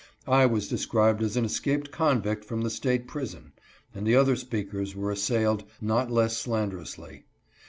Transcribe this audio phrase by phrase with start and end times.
[0.27, 3.53] I was described as an escaped convict from the State prison,
[3.93, 7.25] and the other speakers were assailed not less slanderously.